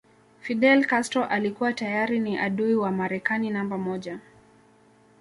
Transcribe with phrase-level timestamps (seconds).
[0.39, 4.19] Fidel Castro alikuwa tayari ni adui wa Marekani namba moja